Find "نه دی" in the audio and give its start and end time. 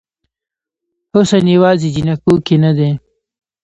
2.63-2.89